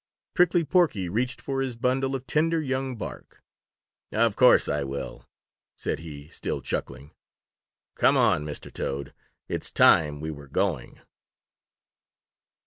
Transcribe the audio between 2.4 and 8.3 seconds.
young bark. "Of course I will," said he, still chuckling. "Come